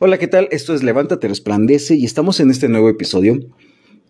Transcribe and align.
Hola, 0.00 0.16
¿qué 0.16 0.28
tal? 0.28 0.46
Esto 0.52 0.76
es 0.76 0.84
Levántate, 0.84 1.26
resplandece 1.26 1.96
y 1.96 2.04
estamos 2.04 2.38
en 2.38 2.52
este 2.52 2.68
nuevo 2.68 2.88
episodio 2.88 3.40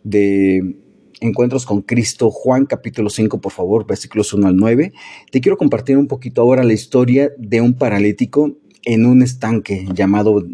de 0.04 0.76
Encuentros 1.22 1.64
con 1.64 1.80
Cristo, 1.80 2.30
Juan 2.30 2.66
capítulo 2.66 3.08
5, 3.08 3.40
por 3.40 3.52
favor, 3.52 3.86
versículos 3.86 4.34
1 4.34 4.48
al 4.48 4.56
9. 4.56 4.92
Te 5.30 5.40
quiero 5.40 5.56
compartir 5.56 5.96
un 5.96 6.06
poquito 6.06 6.42
ahora 6.42 6.62
la 6.62 6.74
historia 6.74 7.30
de 7.38 7.62
un 7.62 7.72
paralítico 7.72 8.58
en 8.84 9.06
un 9.06 9.22
estanque 9.22 9.86
llamado 9.94 10.44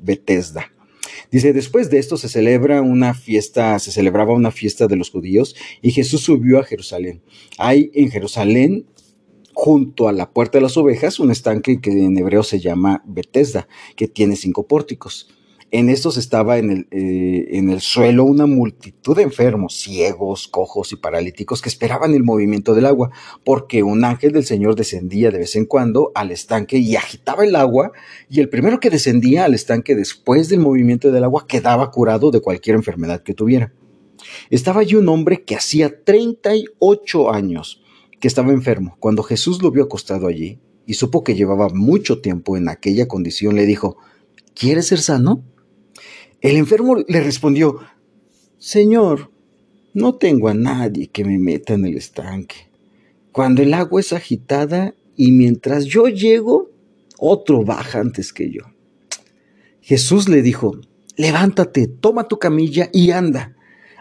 Bethesda. 0.00 0.72
Dice, 1.30 1.52
después 1.52 1.88
de 1.88 2.00
esto 2.00 2.16
se 2.16 2.28
celebra 2.28 2.82
una 2.82 3.14
fiesta, 3.14 3.78
se 3.78 3.92
celebraba 3.92 4.34
una 4.34 4.50
fiesta 4.50 4.88
de 4.88 4.96
los 4.96 5.08
judíos 5.08 5.54
y 5.82 5.92
Jesús 5.92 6.22
subió 6.22 6.58
a 6.58 6.64
Jerusalén. 6.64 7.22
Hay 7.58 7.92
en 7.94 8.10
Jerusalén 8.10 8.86
junto 9.54 10.08
a 10.08 10.12
la 10.12 10.30
puerta 10.30 10.58
de 10.58 10.62
las 10.62 10.76
ovejas, 10.76 11.20
un 11.20 11.30
estanque 11.30 11.80
que 11.80 11.90
en 11.90 12.18
hebreo 12.18 12.42
se 12.42 12.60
llama 12.60 13.02
Bethesda, 13.06 13.68
que 13.96 14.08
tiene 14.08 14.36
cinco 14.36 14.66
pórticos. 14.66 15.28
En 15.70 15.88
estos 15.88 16.16
estaba 16.16 16.58
en 16.58 16.70
el, 16.70 16.86
eh, 16.90 17.56
en 17.56 17.70
el 17.70 17.80
suelo 17.80 18.24
una 18.24 18.46
multitud 18.46 19.16
de 19.16 19.22
enfermos, 19.22 19.74
ciegos, 19.74 20.46
cojos 20.46 20.92
y 20.92 20.96
paralíticos 20.96 21.62
que 21.62 21.68
esperaban 21.68 22.14
el 22.14 22.22
movimiento 22.22 22.74
del 22.74 22.86
agua, 22.86 23.10
porque 23.44 23.82
un 23.82 24.04
ángel 24.04 24.32
del 24.32 24.44
Señor 24.44 24.76
descendía 24.76 25.30
de 25.30 25.38
vez 25.38 25.56
en 25.56 25.64
cuando 25.64 26.12
al 26.14 26.30
estanque 26.30 26.78
y 26.78 26.94
agitaba 26.94 27.44
el 27.44 27.56
agua, 27.56 27.90
y 28.28 28.40
el 28.40 28.48
primero 28.48 28.78
que 28.78 28.90
descendía 28.90 29.46
al 29.46 29.54
estanque 29.54 29.96
después 29.96 30.48
del 30.48 30.60
movimiento 30.60 31.10
del 31.10 31.24
agua 31.24 31.46
quedaba 31.48 31.90
curado 31.90 32.30
de 32.30 32.40
cualquier 32.40 32.76
enfermedad 32.76 33.22
que 33.22 33.34
tuviera. 33.34 33.72
Estaba 34.50 34.80
allí 34.80 34.94
un 34.94 35.08
hombre 35.08 35.42
que 35.42 35.56
hacía 35.56 36.04
38 36.04 37.32
años 37.32 37.83
que 38.24 38.28
estaba 38.28 38.52
enfermo. 38.52 38.96
Cuando 39.00 39.22
Jesús 39.22 39.62
lo 39.62 39.70
vio 39.70 39.84
acostado 39.84 40.28
allí 40.28 40.58
y 40.86 40.94
supo 40.94 41.22
que 41.22 41.34
llevaba 41.34 41.68
mucho 41.68 42.22
tiempo 42.22 42.56
en 42.56 42.70
aquella 42.70 43.06
condición, 43.06 43.54
le 43.54 43.66
dijo, 43.66 43.98
¿quieres 44.54 44.86
ser 44.86 45.02
sano? 45.02 45.44
El 46.40 46.56
enfermo 46.56 46.96
le 47.06 47.20
respondió, 47.20 47.80
Señor, 48.56 49.30
no 49.92 50.14
tengo 50.14 50.48
a 50.48 50.54
nadie 50.54 51.08
que 51.08 51.22
me 51.22 51.38
meta 51.38 51.74
en 51.74 51.84
el 51.84 51.98
estanque. 51.98 52.70
Cuando 53.30 53.60
el 53.60 53.74
agua 53.74 54.00
es 54.00 54.14
agitada 54.14 54.94
y 55.14 55.30
mientras 55.30 55.84
yo 55.84 56.06
llego, 56.06 56.70
otro 57.18 57.62
baja 57.62 58.00
antes 58.00 58.32
que 58.32 58.50
yo. 58.50 58.62
Jesús 59.82 60.30
le 60.30 60.40
dijo, 60.40 60.80
levántate, 61.16 61.88
toma 61.88 62.26
tu 62.26 62.38
camilla 62.38 62.88
y 62.90 63.10
anda. 63.10 63.53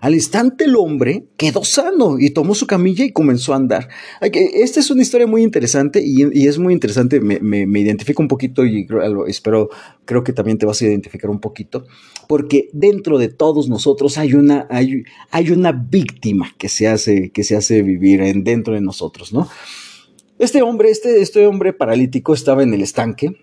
Al 0.04 0.16
instante 0.16 0.66
el 0.66 0.76
hombre 0.76 1.28
quedó 1.38 1.64
sano 1.64 2.20
y 2.20 2.32
tomó 2.32 2.56
su 2.56 2.68
camilla 2.68 3.06
y 3.06 3.14
comenzó 3.14 3.54
a 3.54 3.56
andar. 3.56 3.88
Esta 4.20 4.82
es 4.82 4.92
una 4.92 5.02
historia 5.02 5.28
muy 5.28 5.44
interesante 5.44 6.04
y, 6.06 6.46
es 6.46 6.60
muy 6.60 6.74
interesante, 6.74 7.22
me, 7.22 7.80
identifico 7.80 8.22
un 8.22 8.28
poquito 8.28 8.66
y 8.66 8.86
espero, 9.28 9.70
creo 10.04 10.22
que 10.26 10.34
también 10.34 10.58
te 10.58 10.66
vas 10.66 10.82
a 10.82 10.88
identificar 10.88 11.30
un 11.30 11.40
poquito, 11.40 11.86
porque 12.28 12.68
dentro 12.74 13.18
de 13.18 13.30
todos 13.30 13.70
nosotros 13.70 14.18
hay 14.18 14.34
una, 14.34 14.68
hay, 14.70 15.04
hay 15.32 15.52
una 15.52 15.72
víctima 15.72 16.54
que 16.58 16.68
se 16.68 16.90
hace, 16.90 17.30
que 17.30 17.46
se 17.46 17.56
hace 17.56 17.82
vivir 17.82 18.20
en, 18.24 18.44
dentro 18.44 18.74
de 18.74 18.82
nosotros, 18.82 19.32
¿no? 19.32 19.48
Este 20.38 20.64
hombre, 20.64 20.90
este, 20.90 21.22
este 21.22 21.48
hombre 21.48 21.72
paralítico 21.72 22.34
estaba 22.34 22.62
en 22.62 22.74
el 22.74 22.82
estanque, 22.82 23.38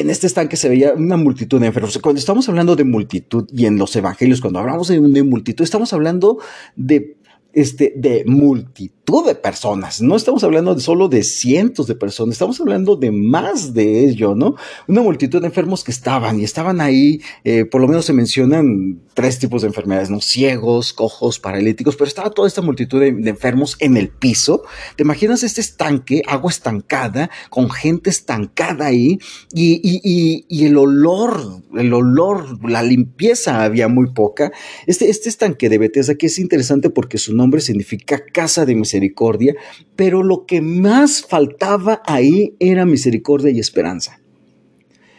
en 0.00 0.10
este 0.10 0.26
estanque 0.26 0.56
se 0.56 0.68
veía 0.68 0.92
una 0.92 1.16
multitud 1.16 1.60
de 1.60 1.66
enfermos. 1.66 1.98
Cuando 1.98 2.18
estamos 2.18 2.48
hablando 2.48 2.76
de 2.76 2.84
multitud 2.84 3.48
y 3.52 3.66
en 3.66 3.78
los 3.78 3.94
evangelios, 3.96 4.40
cuando 4.40 4.58
hablamos 4.58 4.88
de, 4.88 5.00
de 5.00 5.22
multitud, 5.22 5.64
estamos 5.64 5.92
hablando 5.92 6.38
de 6.76 7.15
este, 7.56 7.94
de 7.96 8.22
multitud 8.26 9.24
de 9.24 9.34
personas. 9.34 10.02
No 10.02 10.14
estamos 10.14 10.44
hablando 10.44 10.78
solo 10.78 11.08
de 11.08 11.22
cientos 11.22 11.86
de 11.86 11.94
personas, 11.94 12.34
estamos 12.34 12.60
hablando 12.60 12.96
de 12.96 13.10
más 13.10 13.72
de 13.72 14.04
ello, 14.04 14.34
¿no? 14.34 14.56
Una 14.88 15.00
multitud 15.00 15.40
de 15.40 15.46
enfermos 15.46 15.82
que 15.82 15.90
estaban 15.90 16.38
y 16.38 16.44
estaban 16.44 16.82
ahí, 16.82 17.22
eh, 17.44 17.64
por 17.64 17.80
lo 17.80 17.88
menos 17.88 18.04
se 18.04 18.12
mencionan 18.12 19.00
tres 19.14 19.38
tipos 19.38 19.62
de 19.62 19.68
enfermedades, 19.68 20.10
¿no? 20.10 20.20
Ciegos, 20.20 20.92
cojos, 20.92 21.38
paralíticos, 21.38 21.96
pero 21.96 22.08
estaba 22.08 22.28
toda 22.28 22.46
esta 22.46 22.60
multitud 22.60 23.00
de, 23.00 23.08
enfermos 23.08 23.76
en 23.80 23.96
el 23.96 24.08
piso. 24.08 24.64
¿Te 24.96 25.04
imaginas 25.04 25.42
este 25.42 25.62
estanque, 25.62 26.22
agua 26.26 26.50
estancada, 26.50 27.30
con 27.48 27.70
gente 27.70 28.10
estancada 28.10 28.86
ahí 28.86 29.18
y, 29.54 29.80
y, 29.82 30.44
y, 30.46 30.66
el 30.66 30.76
olor, 30.76 31.62
el 31.74 31.94
olor, 31.94 32.68
la 32.68 32.82
limpieza 32.82 33.64
había 33.64 33.88
muy 33.88 34.12
poca? 34.12 34.52
Este, 34.86 35.08
este 35.08 35.30
estanque 35.30 35.70
de 35.70 35.78
Bethesda 35.78 36.16
que 36.16 36.26
es 36.26 36.38
interesante 36.38 36.90
porque 36.90 37.16
su 37.16 37.34
nombre 37.34 37.45
nombre 37.46 37.60
significa 37.60 38.24
casa 38.32 38.66
de 38.66 38.74
misericordia, 38.74 39.54
pero 39.94 40.24
lo 40.24 40.46
que 40.46 40.60
más 40.60 41.22
faltaba 41.22 42.02
ahí 42.04 42.56
era 42.58 42.84
misericordia 42.84 43.52
y 43.52 43.60
esperanza. 43.60 44.20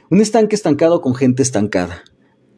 Un 0.10 0.20
estanque 0.20 0.56
estancado 0.56 1.02
con 1.02 1.16
gente 1.16 1.42
estancada. 1.42 2.04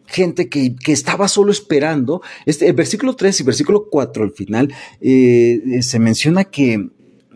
Gente 0.07 0.50
que, 0.50 0.75
estaba 0.88 1.28
solo 1.28 1.52
esperando. 1.52 2.22
Este, 2.47 2.68
el 2.68 2.74
versículo 2.74 3.16
3 3.16 3.41
y 3.41 3.44
versículo 3.44 3.85
4 3.91 4.24
al 4.24 4.31
final 4.31 4.74
eh, 5.02 5.62
eh, 5.72 5.81
se 5.84 6.00
menciona 6.00 6.46
que 6.46 6.90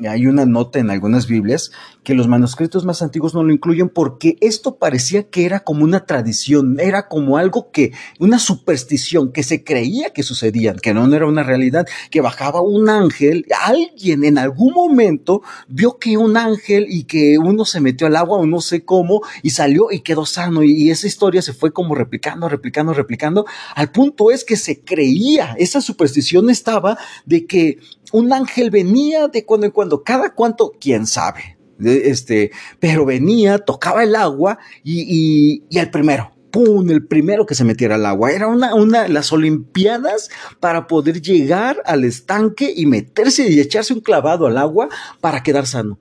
hay 0.07 0.27
una 0.27 0.45
nota 0.45 0.79
en 0.79 0.89
algunas 0.89 1.27
Biblias 1.27 1.71
que 2.03 2.13
los 2.13 2.27
manuscritos 2.27 2.85
más 2.85 3.01
antiguos 3.01 3.33
no 3.33 3.43
lo 3.43 3.53
incluyen 3.53 3.89
porque 3.89 4.37
esto 4.41 4.75
parecía 4.75 5.23
que 5.29 5.45
era 5.45 5.61
como 5.61 5.83
una 5.83 6.05
tradición, 6.05 6.79
era 6.79 7.07
como 7.07 7.37
algo 7.37 7.71
que, 7.71 7.93
una 8.19 8.39
superstición 8.39 9.31
que 9.31 9.43
se 9.43 9.63
creía 9.63 10.11
que 10.11 10.23
sucedía, 10.23 10.73
que 10.73 10.93
no 10.93 11.13
era 11.13 11.25
una 11.25 11.43
realidad, 11.43 11.87
que 12.11 12.21
bajaba 12.21 12.61
un 12.61 12.89
ángel, 12.89 13.45
alguien 13.65 14.23
en 14.23 14.37
algún 14.37 14.73
momento 14.73 15.41
vio 15.67 15.97
que 15.97 16.17
un 16.17 16.37
ángel 16.37 16.85
y 16.89 17.03
que 17.03 17.37
uno 17.37 17.65
se 17.65 17.81
metió 17.81 18.07
al 18.07 18.15
agua 18.15 18.37
o 18.37 18.45
no 18.45 18.61
sé 18.61 18.83
cómo 18.83 19.21
y 19.41 19.51
salió 19.51 19.91
y 19.91 20.01
quedó 20.01 20.25
sano 20.25 20.63
y, 20.63 20.91
esa 20.91 21.07
historia 21.07 21.41
se 21.41 21.53
fue 21.53 21.71
como 21.71 21.95
replicando, 21.95 22.49
replicando, 22.49 22.93
replicando, 22.93 23.45
al 23.75 23.91
punto 23.91 24.31
es 24.31 24.43
que 24.43 24.57
se 24.57 24.81
creía, 24.81 25.55
esa 25.57 25.81
superstición 25.81 26.49
estaba 26.49 26.97
de 27.25 27.45
que 27.45 27.79
un 28.13 28.31
ángel 28.31 28.69
venía 28.69 29.27
de 29.27 29.43
cuando 29.43 29.65
en 29.65 29.71
cuando, 29.71 30.03
cada 30.03 30.33
cuanto, 30.33 30.71
quién 30.79 31.07
sabe, 31.07 31.57
este, 31.79 32.51
pero 32.79 33.05
venía, 33.05 33.57
tocaba 33.57 34.03
el 34.03 34.15
agua 34.15 34.59
y, 34.83 35.63
y, 35.67 35.77
el 35.79 35.89
primero, 35.89 36.31
¡pum! 36.51 36.87
El 36.91 37.07
primero 37.07 37.47
que 37.47 37.55
se 37.55 37.63
metiera 37.63 37.95
al 37.95 38.05
agua. 38.05 38.31
Era 38.31 38.47
una, 38.47 38.75
una, 38.75 39.07
las 39.07 39.33
Olimpiadas 39.33 40.29
para 40.59 40.85
poder 40.85 41.21
llegar 41.21 41.81
al 41.85 42.03
estanque 42.03 42.71
y 42.75 42.85
meterse 42.85 43.49
y 43.49 43.59
echarse 43.59 43.93
un 43.93 44.01
clavado 44.01 44.45
al 44.45 44.59
agua 44.59 44.89
para 45.19 45.41
quedar 45.41 45.65
sano. 45.65 45.97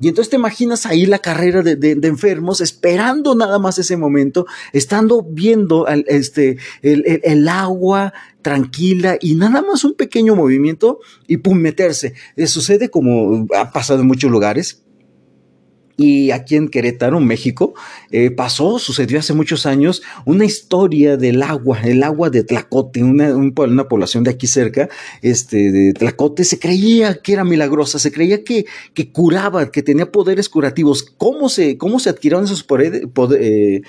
Y 0.00 0.08
entonces 0.08 0.30
te 0.30 0.36
imaginas 0.36 0.86
ahí 0.86 1.04
la 1.06 1.18
carrera 1.18 1.62
de, 1.62 1.76
de, 1.76 2.08
enfermos, 2.08 2.60
esperando 2.60 3.34
nada 3.34 3.58
más 3.58 3.78
ese 3.78 3.96
momento, 3.96 4.46
estando 4.72 5.22
viendo 5.22 5.86
este, 5.88 6.56
el, 6.82 7.04
el, 7.06 7.20
el, 7.22 7.48
agua 7.48 8.14
tranquila 8.40 9.18
y 9.20 9.34
nada 9.34 9.62
más 9.62 9.84
un 9.84 9.94
pequeño 9.94 10.34
movimiento 10.34 11.00
y 11.26 11.36
pum, 11.36 11.58
meterse. 11.58 12.14
Eh, 12.36 12.46
sucede 12.46 12.88
como 12.88 13.46
ha 13.54 13.70
pasado 13.72 14.00
en 14.00 14.06
muchos 14.06 14.30
lugares 14.30 14.82
y 16.00 16.30
aquí 16.30 16.56
en 16.56 16.70
Querétaro, 16.70 17.20
México, 17.20 17.74
eh, 18.10 18.30
pasó, 18.30 18.78
sucedió 18.78 19.18
hace 19.18 19.34
muchos 19.34 19.66
años, 19.66 20.02
una 20.24 20.46
historia 20.46 21.18
del 21.18 21.42
agua, 21.42 21.78
el 21.84 22.02
agua 22.02 22.30
de 22.30 22.42
Tlacote, 22.42 23.04
una, 23.04 23.36
una 23.36 23.86
población 23.86 24.24
de 24.24 24.30
aquí 24.30 24.46
cerca, 24.46 24.88
este, 25.20 25.70
de 25.70 25.92
Tlacote, 25.92 26.44
se 26.44 26.58
creía 26.58 27.16
que 27.16 27.34
era 27.34 27.44
milagrosa, 27.44 27.98
se 27.98 28.10
creía 28.10 28.44
que, 28.44 28.64
que 28.94 29.12
curaba, 29.12 29.70
que 29.70 29.82
tenía 29.82 30.10
poderes 30.10 30.48
curativos. 30.48 31.02
¿Cómo 31.18 31.50
se, 31.50 31.76
cómo 31.76 32.00
se 32.00 32.08
adquirieron 32.08 32.46
esos 32.46 32.62
poderes, 32.62 33.02
eh, 33.38 33.82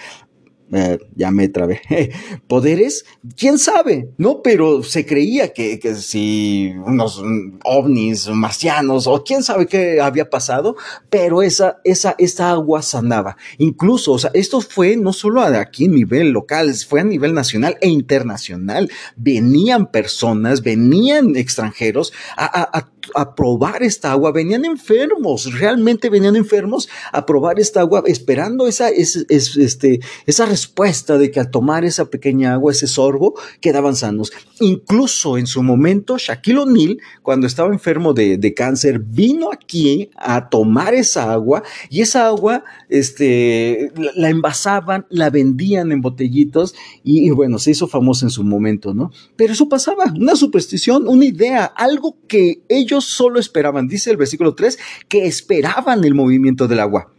eh, 0.71 0.99
ya 1.15 1.31
me 1.31 1.49
trabé, 1.49 1.81
poderes, 2.47 3.05
quién 3.35 3.57
sabe, 3.57 4.09
¿no? 4.17 4.41
Pero 4.41 4.83
se 4.83 5.05
creía 5.05 5.53
que, 5.53 5.79
que, 5.79 5.95
si 5.95 6.73
unos 6.85 7.21
ovnis 7.63 8.29
marcianos 8.29 9.07
o 9.07 9.23
quién 9.23 9.43
sabe 9.43 9.67
qué 9.67 9.99
había 9.99 10.29
pasado, 10.29 10.75
pero 11.09 11.41
esa, 11.41 11.79
esa, 11.83 12.15
esa 12.17 12.51
agua 12.51 12.81
sanaba. 12.81 13.37
Incluso, 13.57 14.13
o 14.13 14.19
sea, 14.19 14.31
esto 14.33 14.61
fue 14.61 14.95
no 14.95 15.13
solo 15.13 15.41
aquí 15.41 15.85
a 15.85 15.89
nivel 15.89 16.31
local, 16.31 16.73
fue 16.87 17.01
a 17.01 17.03
nivel 17.03 17.33
nacional 17.33 17.77
e 17.81 17.89
internacional. 17.89 18.89
Venían 19.15 19.91
personas, 19.91 20.61
venían 20.61 21.35
extranjeros 21.35 22.13
a, 22.37 22.45
a, 22.45 22.77
a 22.77 22.91
a 23.15 23.35
probar 23.35 23.83
esta 23.83 24.11
agua, 24.11 24.31
venían 24.31 24.65
enfermos, 24.65 25.53
realmente 25.59 26.09
venían 26.09 26.35
enfermos 26.35 26.89
a 27.11 27.25
probar 27.25 27.59
esta 27.59 27.81
agua, 27.81 28.03
esperando 28.05 28.67
esa, 28.67 28.89
este, 28.89 29.99
esa 30.25 30.45
respuesta 30.45 31.17
de 31.17 31.31
que 31.31 31.39
al 31.39 31.51
tomar 31.51 31.85
esa 31.85 32.05
pequeña 32.05 32.53
agua, 32.53 32.71
ese 32.71 32.87
sorbo, 32.87 33.35
quedaban 33.59 33.95
sanos. 33.95 34.31
Incluso 34.59 35.37
en 35.37 35.47
su 35.47 35.63
momento, 35.63 36.17
Shaquille 36.17 36.59
O'Neal, 36.59 36.99
cuando 37.23 37.47
estaba 37.47 37.73
enfermo 37.73 38.13
de, 38.13 38.51
cáncer, 38.55 38.99
vino 38.99 39.49
aquí 39.51 40.09
a 40.17 40.49
tomar 40.49 40.93
esa 40.93 41.31
agua 41.31 41.63
y 41.89 42.01
esa 42.01 42.27
agua 42.27 42.65
este, 42.89 43.91
la, 44.15 44.29
envasaban, 44.29 45.05
la 45.09 45.29
vendían 45.29 45.91
en 45.93 46.01
botellitos 46.01 46.75
y, 47.03 47.27
y 47.27 47.31
bueno, 47.31 47.59
se 47.59 47.71
hizo 47.71 47.87
famosa 47.87 48.25
en 48.25 48.29
su 48.29 48.43
momento, 48.43 48.93
¿no? 48.93 49.11
Pero 49.37 49.53
eso 49.53 49.69
pasaba, 49.69 50.13
una 50.19 50.35
superstición, 50.35 51.07
una 51.07 51.25
idea, 51.25 51.65
algo 51.65 52.17
que 52.27 52.61
ellos 52.67 52.90
ellos 52.91 53.05
solo 53.05 53.39
esperaban, 53.39 53.87
dice 53.87 54.11
el 54.11 54.17
versículo 54.17 54.55
3, 54.55 54.77
que 55.07 55.25
esperaban 55.25 56.03
el 56.03 56.13
movimiento 56.13 56.67
del 56.67 56.79
agua. 56.79 57.13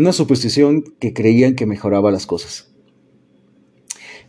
una 0.00 0.12
superstición 0.14 0.82
que 0.98 1.12
creían 1.12 1.54
que 1.54 1.66
mejoraba 1.66 2.10
las 2.10 2.24
cosas. 2.24 2.72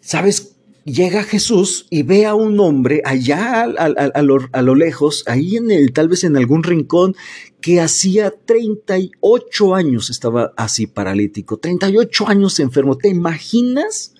¿Sabes? 0.02 0.58
Llega 0.84 1.24
Jesús 1.24 1.88
y 1.90 2.04
ve 2.04 2.26
a 2.26 2.36
un 2.36 2.60
hombre 2.60 3.02
allá 3.06 3.62
a, 3.64 4.22
lo, 4.22 4.76
lejos, 4.76 5.24
ahí 5.28 5.56
en 5.56 5.72
el, 5.72 5.94
tal 5.94 6.10
vez 6.10 6.26
en 6.26 6.36
algún 6.36 6.64
rincón, 6.64 7.16
que 7.62 7.80
hacía 7.80 8.34
38 8.46 9.76
años 9.76 10.10
estaba 10.10 10.52
así 10.58 10.88
paralítico, 10.88 11.58
38 11.58 12.28
años 12.28 12.60
enfermo. 12.60 12.98
¿Te 12.98 13.10
imaginas? 13.10 14.14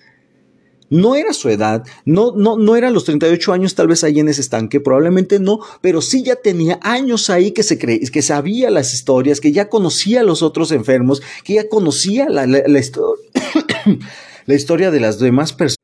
No 0.92 1.16
era 1.16 1.32
su 1.32 1.48
edad, 1.48 1.86
no, 2.04 2.34
no, 2.36 2.58
no 2.58 2.76
era 2.76 2.92
los 2.92 3.06
38 3.06 3.54
años 3.54 3.76
tal 3.76 3.88
vez 3.88 4.04
ahí 4.04 4.20
en 4.20 4.28
ese 4.28 4.42
estanque, 4.42 4.82
probablemente 4.82 5.40
no, 5.40 5.62
pero 5.80 6.02
sí 6.02 6.22
ya 6.22 6.36
tenía 6.36 6.80
años 6.84 7.30
ahí 7.30 7.52
que 7.52 7.64
se 7.64 7.80
cree, 7.80 8.02
que 8.02 8.22
sabía 8.22 8.70
las 8.70 8.94
historias, 8.94 9.40
que 9.40 9.54
ya 9.54 9.70
conocía 9.70 10.20
a 10.20 10.24
los 10.24 10.44
otros 10.44 10.74
enfermos, 10.74 11.22
que 11.46 11.54
ya 11.54 11.70
conocía 11.70 12.30
la, 12.30 12.46
la, 12.46 12.62
la 12.68 12.80
historia 14.54 14.92
de 14.92 15.00
las 15.00 15.18
demás 15.18 15.54
personas. 15.54 15.78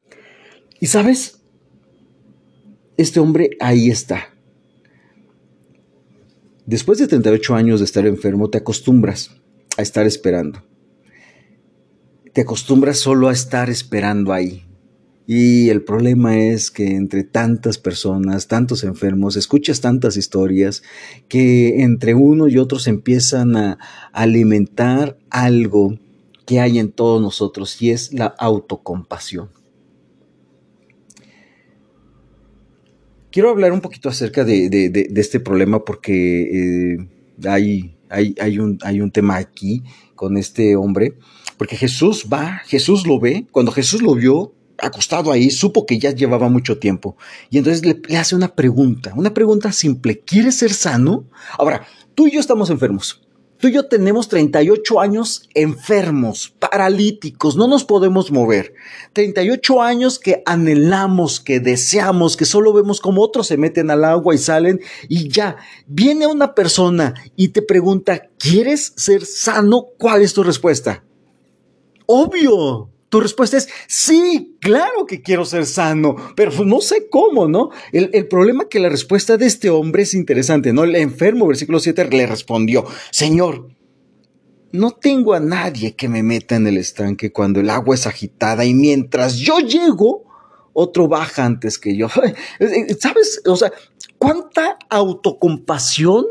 Y 0.82 0.88
sabes, 0.88 1.40
este 2.98 3.22
hombre 3.22 3.52
ahí 3.62 3.90
está. 3.90 4.34
Después 6.66 6.98
de 6.98 7.08
38 7.08 7.56
años 7.56 7.80
de 7.80 7.86
estar 7.86 8.06
enfermo, 8.06 8.50
te 8.50 8.58
acostumbras 8.58 9.32
a 9.78 9.82
estar 9.82 10.06
esperando. 10.06 10.64
Te 12.34 12.42
acostumbras 12.42 12.98
solo 12.98 13.30
a 13.30 13.32
estar 13.32 13.70
esperando 13.70 14.34
ahí. 14.34 14.67
Y 15.30 15.68
el 15.70 15.84
problema 15.84 16.40
es 16.40 16.72
que 16.72 16.96
entre 16.96 17.26
tantas 17.26 17.78
personas, 17.78 18.48
tantos 18.48 18.86
enfermos, 18.86 19.36
escuchas 19.36 19.82
tantas 19.82 20.16
historias 20.16 20.84
que 21.28 21.82
entre 21.84 22.16
uno 22.16 22.48
y 22.48 22.58
otros 22.58 22.88
empiezan 22.88 23.58
a 23.58 23.78
alimentar 24.14 25.18
algo 25.30 26.00
que 26.46 26.62
hay 26.62 26.80
en 26.80 26.94
todos 26.94 27.22
nosotros 27.22 27.82
y 27.82 27.90
es 27.90 28.14
la 28.14 28.28
autocompasión. 28.28 29.50
Quiero 33.30 33.50
hablar 33.50 33.74
un 33.74 33.82
poquito 33.82 34.08
acerca 34.08 34.46
de, 34.46 35.10
este 35.14 35.42
problema 35.42 35.84
porque 35.84 36.94
eh, 36.94 37.08
hay, 37.46 38.60
un, 38.60 38.80
hay 38.82 39.02
un 39.02 39.12
tema 39.12 39.36
aquí 39.36 39.84
con 40.16 40.38
este 40.38 40.78
hombre, 40.78 41.16
porque 41.58 41.76
Jesús 41.76 42.28
va, 42.32 42.62
Jesús 42.66 43.06
lo 43.06 43.20
ve, 43.20 43.46
cuando 43.52 43.74
Jesús 43.74 44.02
lo 44.02 44.16
vio, 44.16 44.54
acostado 44.80 45.32
ahí, 45.32 45.50
supo 45.50 45.86
que 45.86 46.00
ya 46.00 46.12
llevaba 46.12 46.50
mucho 46.50 46.78
tiempo. 46.78 47.18
Y 47.50 47.58
entonces 47.58 47.86
le, 47.86 48.18
hace 48.18 48.36
una 48.36 48.56
pregunta, 48.56 49.14
una 49.16 49.34
pregunta 49.34 49.72
simple. 49.72 50.20
¿Quieres 50.20 50.56
ser 50.56 50.74
sano? 50.74 51.26
Ahora, 51.58 51.86
tú 52.16 52.28
y 52.28 52.32
yo 52.32 52.40
estamos 52.40 52.70
enfermos. 52.70 53.22
Tú 53.60 53.70
y 53.70 53.72
yo 53.72 53.88
tenemos 53.88 54.28
38 54.28 55.00
años 55.00 55.50
enfermos, 55.56 56.54
paralíticos, 56.60 57.56
no 57.56 57.68
nos 57.68 57.84
podemos 57.84 58.32
mover. 58.32 58.76
38 59.14 59.82
años 59.82 60.20
que 60.20 60.44
anhelamos, 60.46 61.40
que 61.40 61.60
deseamos, 61.60 62.38
que 62.38 62.46
solo 62.46 62.72
vemos 62.72 63.02
como 63.02 63.24
otros 63.24 63.48
se 63.48 63.58
meten 63.58 63.90
al 63.90 64.06
agua 64.06 64.36
y 64.36 64.38
salen 64.38 64.80
y 65.10 65.30
ya. 65.30 65.58
Viene 65.88 66.28
una 66.28 66.54
persona 66.54 67.16
y 67.36 67.48
te 67.48 67.64
pregunta, 67.64 68.30
¿quieres 68.38 68.94
ser 68.96 69.26
sano? 69.26 69.88
¿Cuál 69.98 70.22
es 70.22 70.36
tu 70.36 70.44
respuesta? 70.44 71.04
Obvio, 72.06 72.92
tu 73.10 73.22
respuesta 73.22 73.58
es, 73.58 73.70
sí, 73.88 74.58
claro 74.60 75.06
que 75.06 75.22
quiero 75.22 75.46
ser 75.46 75.66
sano, 75.66 76.16
pero 76.36 76.52
pues 76.52 76.68
no 76.68 76.82
sé 76.82 77.08
cómo, 77.10 77.48
¿no? 77.48 77.70
El, 77.92 78.10
el, 78.14 78.28
problema 78.28 78.64
es 78.64 78.70
que 78.70 78.80
la 78.80 78.90
respuesta 78.90 79.38
de 79.38 79.46
este 79.46 79.70
hombre 79.70 80.04
es 80.04 80.14
interesante, 80.14 80.74
¿no? 80.74 80.84
El 80.84 80.96
enfermo, 80.96 81.48
versículo 81.48 81.80
7, 81.80 82.10
le 82.12 82.28
respondió, 82.28 82.86
Señor, 83.12 83.70
no 84.72 84.92
tengo 84.92 85.34
a 85.34 85.40
nadie 85.40 85.96
que 85.96 86.10
me 86.10 86.24
meta 86.24 86.56
en 86.56 86.68
el 86.68 86.78
estanque 86.78 87.32
cuando 87.32 87.60
el 87.60 87.70
agua 87.70 87.96
es 87.96 88.06
agitada 88.06 88.66
y 88.66 88.74
mientras 88.74 89.38
yo 89.38 89.60
llego, 89.60 90.26
otro 90.74 91.08
baja 91.08 91.46
antes 91.46 91.80
que 91.80 91.96
yo. 91.96 92.08
¿Sabes? 93.00 93.42
O 93.46 93.56
sea, 93.56 93.72
¿cuánta 94.18 94.78
autocompasión? 94.90 96.26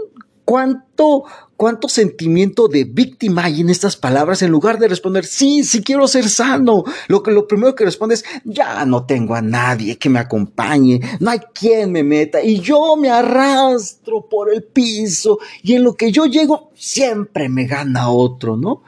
¿Cuánto, 0.45 1.25
cuánto 1.57 1.89
sentimiento 1.89 2.69
de 2.69 2.85
víctima 2.85 3.45
hay 3.45 3.61
en 3.61 3.71
estas 3.71 3.97
palabras 3.97 4.43
en 4.43 4.51
lugar 4.51 4.79
de 4.79 4.89
responder, 4.89 5.25
sí, 5.25 5.65
sí 5.65 5.83
quiero 5.83 6.07
ser 6.07 6.29
sano. 6.29 6.85
Lo 7.09 7.23
que 7.23 7.31
lo 7.31 7.49
primero 7.49 7.75
que 7.75 7.85
responde 7.85 8.17
es, 8.17 8.25
ya 8.45 8.85
no 8.85 9.05
tengo 9.05 9.35
a 9.35 9.43
nadie 9.43 9.97
que 9.97 10.09
me 10.09 10.19
acompañe, 10.19 11.01
no 11.21 11.31
hay 11.31 11.41
quien 11.55 11.93
me 11.93 12.03
meta 12.03 12.43
y 12.43 12.61
yo 12.61 12.97
me 12.97 13.11
arrastro 13.11 14.29
por 14.29 14.53
el 14.53 14.63
piso 14.63 15.39
y 15.63 15.75
en 15.75 15.85
lo 15.85 15.95
que 15.95 16.13
yo 16.13 16.27
llego 16.27 16.71
siempre 16.75 17.49
me 17.49 17.67
gana 17.67 18.11
otro, 18.11 18.57
¿no? 18.57 18.83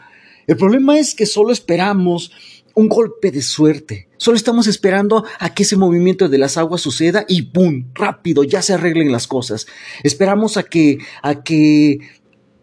El 0.47 0.57
problema 0.57 0.99
es 0.99 1.15
que 1.15 1.27
solo 1.27 1.53
esperamos 1.53 2.33
un 2.79 2.89
golpe 2.89 3.33
de 3.33 3.43
suerte. 3.43 4.09
Solo 4.19 4.37
estamos 4.37 4.69
esperando 4.69 5.25
a 5.41 5.53
que 5.53 5.65
ese 5.65 5.77
movimiento 5.77 6.29
de 6.29 6.39
las 6.39 6.57
aguas 6.57 6.81
suceda 6.81 7.25
y 7.29 7.43
¡pum! 7.43 7.87
rápido, 7.93 8.45
ya 8.45 8.63
se 8.63 8.73
arreglen 8.73 9.11
las 9.11 9.27
cosas. 9.27 9.67
Esperamos 10.05 10.57
a 10.57 10.63
que, 10.63 10.99
a 11.23 11.43
que 11.43 11.99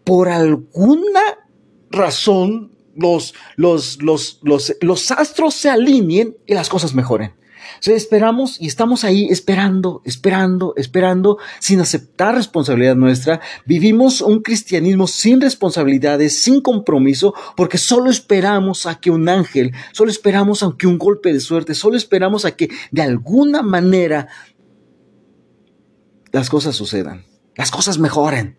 por 0.06 0.28
alguna 0.28 1.20
razón 1.90 2.70
los, 2.94 3.34
los, 3.56 4.00
los, 4.00 4.40
los, 4.80 5.10
astros 5.10 5.54
se 5.54 5.68
alineen 5.68 6.36
y 6.46 6.54
las 6.54 6.68
cosas 6.68 6.94
mejoren. 6.94 7.34
O 7.84 7.90
esperamos 7.90 8.60
y 8.60 8.68
estamos 8.68 9.02
ahí 9.02 9.26
esperando, 9.28 10.02
esperando, 10.04 10.74
esperando, 10.76 11.38
sin 11.58 11.80
aceptar 11.80 12.36
responsabilidad 12.36 12.94
nuestra. 12.94 13.40
Vivimos 13.66 14.20
un 14.20 14.42
cristianismo 14.42 15.08
sin 15.08 15.40
responsabilidades, 15.40 16.40
sin 16.40 16.60
compromiso, 16.60 17.34
porque 17.56 17.76
solo 17.76 18.08
esperamos 18.08 18.86
a 18.86 19.00
que 19.00 19.10
un 19.10 19.28
ángel, 19.28 19.72
solo 19.90 20.12
esperamos 20.12 20.62
a 20.62 20.72
que 20.78 20.86
un 20.86 20.98
golpe 20.98 21.32
de 21.32 21.40
suerte, 21.40 21.74
solo 21.74 21.96
esperamos 21.96 22.44
a 22.44 22.52
que 22.52 22.70
de 22.92 23.02
alguna 23.02 23.62
manera 23.62 24.28
las 26.30 26.48
cosas 26.48 26.76
sucedan, 26.76 27.26
las 27.56 27.72
cosas 27.72 27.98
mejoren 27.98 28.56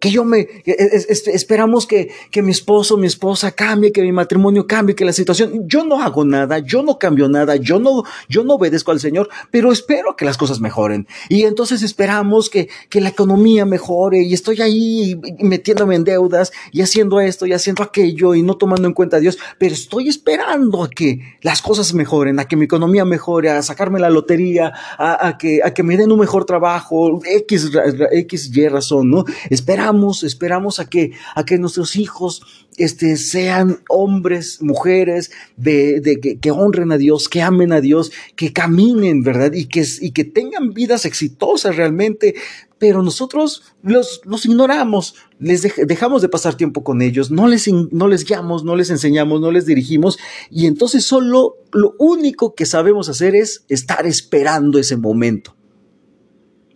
que 0.00 0.10
yo 0.10 0.24
me, 0.24 0.48
esperamos 0.64 1.86
que, 1.86 2.10
que 2.30 2.42
mi 2.42 2.50
esposo, 2.50 2.96
mi 2.96 3.06
esposa 3.06 3.52
cambie, 3.52 3.92
que 3.92 4.00
mi 4.00 4.12
matrimonio 4.12 4.66
cambie, 4.66 4.94
que 4.96 5.04
la 5.04 5.12
situación, 5.12 5.68
yo 5.68 5.84
no 5.84 6.02
hago 6.02 6.24
nada, 6.24 6.58
yo 6.58 6.82
no 6.82 6.98
cambio 6.98 7.28
nada, 7.28 7.56
yo 7.56 7.78
no, 7.78 8.04
yo 8.26 8.42
no 8.42 8.54
obedezco 8.54 8.92
al 8.92 9.00
Señor, 9.00 9.28
pero 9.50 9.70
espero 9.70 10.16
que 10.16 10.24
las 10.24 10.38
cosas 10.38 10.60
mejoren. 10.60 11.06
Y 11.28 11.42
entonces 11.42 11.82
esperamos 11.82 12.48
que, 12.48 12.70
que 12.88 13.02
la 13.02 13.10
economía 13.10 13.66
mejore 13.66 14.22
y 14.22 14.32
estoy 14.32 14.62
ahí 14.62 15.20
metiéndome 15.38 15.96
en 15.96 16.04
deudas 16.04 16.50
y 16.72 16.80
haciendo 16.80 17.20
esto 17.20 17.44
y 17.44 17.52
haciendo 17.52 17.82
aquello 17.82 18.34
y 18.34 18.42
no 18.42 18.56
tomando 18.56 18.88
en 18.88 18.94
cuenta 18.94 19.18
a 19.18 19.20
Dios, 19.20 19.38
pero 19.58 19.74
estoy 19.74 20.08
esperando 20.08 20.82
a 20.82 20.88
que 20.88 21.36
las 21.42 21.60
cosas 21.60 21.92
mejoren, 21.92 22.40
a 22.40 22.46
que 22.46 22.56
mi 22.56 22.64
economía 22.64 23.04
mejore, 23.04 23.50
a 23.50 23.62
sacarme 23.62 24.00
la 24.00 24.08
lotería, 24.08 24.72
a, 24.96 25.28
a 25.28 25.36
que, 25.36 25.60
a 25.62 25.74
que 25.74 25.82
me 25.82 25.98
den 25.98 26.10
un 26.10 26.20
mejor 26.20 26.46
trabajo, 26.46 27.20
X, 27.22 27.70
X, 28.12 28.50
Y 28.56 28.68
razón, 28.68 29.10
¿no? 29.10 29.24
Esperamos 29.50 29.89
esperamos, 30.22 30.80
a 30.80 30.88
que, 30.88 31.12
a 31.34 31.44
que 31.44 31.58
nuestros 31.58 31.96
hijos 31.96 32.42
este, 32.76 33.16
sean 33.16 33.80
hombres, 33.88 34.62
mujeres, 34.62 35.30
de, 35.56 36.38
que, 36.40 36.50
honren 36.50 36.92
a 36.92 36.98
Dios, 36.98 37.28
que 37.28 37.42
amen 37.42 37.72
a 37.72 37.80
Dios, 37.80 38.12
que 38.36 38.52
caminen, 38.52 39.22
¿verdad? 39.22 39.52
Y 39.52 39.66
que, 39.66 39.84
y 40.00 40.12
que 40.12 40.24
tengan 40.24 40.72
vidas 40.72 41.04
exitosas 41.04 41.76
realmente. 41.76 42.34
Pero 42.78 43.02
nosotros 43.02 43.62
los, 43.82 44.22
los 44.24 44.46
ignoramos, 44.46 45.14
les 45.38 45.66
dejamos 45.86 46.22
de 46.22 46.30
pasar 46.30 46.54
tiempo 46.54 46.82
con 46.82 47.02
ellos, 47.02 47.30
no 47.30 47.46
les, 47.46 47.68
no 47.68 48.08
les 48.08 48.24
guiamos, 48.24 48.64
no 48.64 48.74
les 48.74 48.88
enseñamos, 48.88 49.40
no 49.40 49.50
les 49.50 49.66
dirigimos. 49.66 50.18
Y 50.50 50.66
entonces 50.66 51.04
solo 51.04 51.56
lo 51.72 51.94
único 51.98 52.54
que 52.54 52.64
sabemos 52.64 53.10
hacer 53.10 53.34
es 53.34 53.64
estar 53.68 54.06
esperando 54.06 54.78
ese 54.78 54.96
momento 54.96 55.54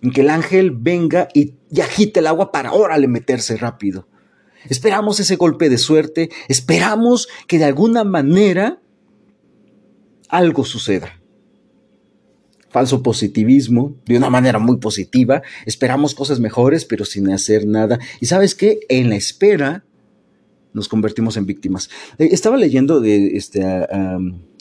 en 0.04 0.10
que 0.10 0.20
el 0.20 0.28
ángel 0.28 0.70
venga 0.70 1.28
y, 1.32 1.54
agite 1.82 2.20
el 2.20 2.26
agua 2.26 2.52
para 2.52 2.72
órale 2.72 3.08
meterse 3.08 3.56
rápido. 3.56 4.08
Esperamos 4.68 5.20
ese 5.20 5.36
golpe 5.36 5.68
de 5.68 5.78
suerte, 5.78 6.30
esperamos 6.48 7.28
que 7.46 7.58
de 7.58 7.64
alguna 7.64 8.04
manera 8.04 8.80
algo 10.28 10.64
suceda. 10.64 11.20
Falso 12.70 13.02
positivismo, 13.02 13.94
de 14.06 14.16
una 14.16 14.30
manera 14.30 14.58
muy 14.58 14.78
positiva, 14.78 15.42
esperamos 15.64 16.14
cosas 16.14 16.40
mejores, 16.40 16.84
pero 16.84 17.04
sin 17.04 17.30
hacer 17.30 17.66
nada. 17.66 18.00
Y 18.20 18.26
sabes 18.26 18.54
qué, 18.54 18.80
en 18.88 19.10
la 19.10 19.16
espera 19.16 19.84
nos 20.72 20.88
convertimos 20.88 21.36
en 21.36 21.46
víctimas. 21.46 21.88
Eh, 22.18 22.30
estaba 22.32 22.56
leyendo 22.56 23.00
de 23.00 23.36
este, 23.36 23.62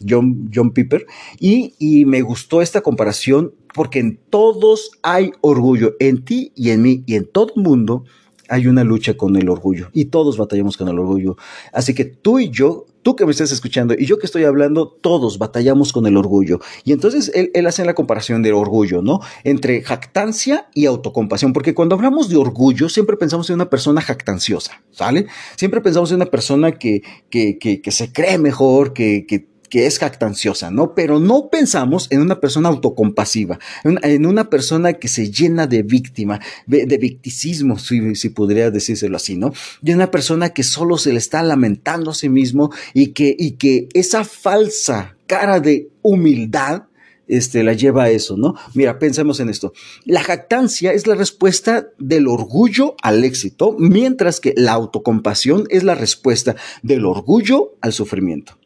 John, 0.07 0.51
John 0.53 0.71
Piper 0.71 1.07
y, 1.39 1.73
y 1.79 2.05
me 2.05 2.21
gustó 2.21 2.61
esta 2.61 2.81
comparación 2.81 3.55
porque 3.73 3.99
en 3.99 4.19
todos 4.29 4.91
hay 5.01 5.31
orgullo, 5.41 5.95
en 5.99 6.23
ti 6.23 6.51
y 6.55 6.71
en 6.71 6.81
mí 6.81 7.03
y 7.05 7.15
en 7.15 7.25
todo 7.25 7.53
mundo 7.55 8.03
hay 8.49 8.67
una 8.67 8.83
lucha 8.83 9.15
con 9.15 9.35
el 9.35 9.49
orgullo 9.49 9.89
y 9.93 10.05
todos 10.05 10.37
batallamos 10.37 10.77
con 10.77 10.87
el 10.87 10.99
orgullo. 10.99 11.37
Así 11.71 11.93
que 11.93 12.05
tú 12.05 12.39
y 12.39 12.49
yo 12.49 12.85
tú 13.03 13.15
que 13.15 13.25
me 13.25 13.31
estás 13.31 13.51
escuchando 13.51 13.93
y 13.97 14.05
yo 14.05 14.17
que 14.17 14.25
estoy 14.25 14.45
hablando, 14.45 14.87
todos 14.87 15.37
batallamos 15.37 15.93
con 15.93 16.07
el 16.07 16.17
orgullo. 16.17 16.59
Y 16.83 16.93
entonces 16.93 17.31
él, 17.35 17.51
él 17.53 17.67
hace 17.67 17.85
la 17.85 17.93
comparación 17.93 18.41
del 18.41 18.53
orgullo, 18.53 19.01
¿no? 19.01 19.19
Entre 19.43 19.81
jactancia 19.83 20.69
y 20.73 20.85
autocompasión, 20.85 21.53
porque 21.53 21.75
cuando 21.75 21.95
hablamos 21.95 22.29
de 22.29 22.37
orgullo, 22.37 22.89
siempre 22.89 23.17
pensamos 23.17 23.49
en 23.49 23.55
una 23.55 23.69
persona 23.69 24.01
jactanciosa, 24.01 24.81
¿sale? 24.91 25.27
Siempre 25.55 25.81
pensamos 25.81 26.09
en 26.11 26.15
una 26.15 26.25
persona 26.25 26.71
que, 26.71 27.03
que, 27.29 27.59
que, 27.59 27.81
que 27.81 27.91
se 27.91 28.11
cree 28.11 28.37
mejor, 28.37 28.93
que, 28.93 29.25
que 29.27 29.52
que 29.73 29.87
es 29.87 29.97
jactanciosa, 29.97 30.69
¿no? 30.69 30.93
Pero 30.93 31.19
no 31.19 31.49
pensamos 31.49 32.05
en 32.11 32.21
una 32.21 32.39
persona 32.39 32.69
autocompasiva, 32.69 33.57
en, 33.83 34.27
una 34.27 34.47
persona 34.47 34.93
que 34.93 35.07
se 35.07 35.31
llena 35.31 35.65
de 35.65 35.81
víctima, 35.81 36.39
de, 36.67 36.85
victicismo, 36.99 37.79
si, 37.79 38.13
si, 38.13 38.29
podría 38.29 38.69
decírselo 38.69 39.17
así, 39.17 39.35
¿no? 39.35 39.51
De 39.81 39.95
una 39.95 40.11
persona 40.11 40.49
que 40.49 40.61
solo 40.61 40.99
se 40.99 41.11
le 41.11 41.17
está 41.17 41.41
lamentando 41.41 42.11
a 42.11 42.13
sí 42.13 42.29
mismo 42.29 42.69
y 42.93 43.13
que, 43.13 43.35
y 43.35 43.53
que 43.53 43.89
esa 43.95 44.23
falsa 44.25 45.17
cara 45.25 45.59
de 45.59 45.89
humildad, 46.03 46.83
este, 47.27 47.63
la 47.63 47.73
lleva 47.73 48.03
a 48.03 48.09
eso, 48.11 48.37
¿no? 48.37 48.53
Mira, 48.75 48.99
pensemos 48.99 49.39
en 49.39 49.49
esto. 49.49 49.73
La 50.05 50.21
jactancia 50.21 50.93
es 50.93 51.07
la 51.07 51.15
respuesta 51.15 51.87
del 51.97 52.27
orgullo 52.27 52.95
al 53.01 53.23
éxito, 53.23 53.75
mientras 53.79 54.39
que 54.39 54.53
la 54.55 54.73
autocompasión 54.73 55.65
es 55.71 55.83
la 55.83 55.95
respuesta 55.95 56.55
del 56.83 57.07
orgullo 57.07 57.73
al 57.81 57.91
sufrimiento. 57.91 58.59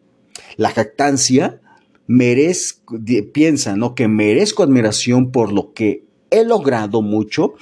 La 0.58 0.72
jactancia 0.72 1.62
merezco, 2.08 2.98
piensa, 3.34 3.76
¿no? 3.76 3.96
Que 3.96 4.08
merezco 4.08 4.64
admiración 4.64 5.32
por 5.32 5.54
lo 5.54 5.74
que 5.74 6.06
he 6.32 6.44
logrado 6.44 7.02
mucho. 7.02 7.54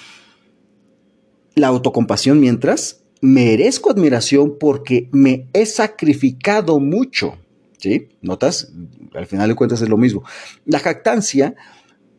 La 1.55 1.67
autocompasión, 1.67 2.39
mientras, 2.39 3.03
merezco 3.21 3.91
admiración 3.91 4.57
porque 4.59 5.09
me 5.11 5.47
he 5.53 5.65
sacrificado 5.65 6.79
mucho. 6.79 7.37
¿Sí? 7.77 8.09
¿Notas? 8.21 8.71
Al 9.13 9.25
final 9.25 9.49
de 9.49 9.55
cuentas 9.55 9.81
es 9.81 9.89
lo 9.89 9.97
mismo. 9.97 10.23
La 10.65 10.79
jactancia 10.79 11.55